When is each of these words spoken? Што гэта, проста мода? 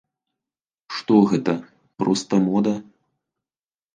Што 0.99 1.15
гэта, 1.33 1.53
проста 2.03 2.33
мода? 2.47 2.73